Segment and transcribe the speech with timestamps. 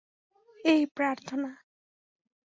[0.65, 1.51] এই, প্রার্থনা।